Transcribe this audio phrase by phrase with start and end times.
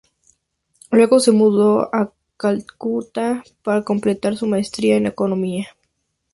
[0.89, 5.67] Luego, se mudó a Calcuta para completar su maestría en economía.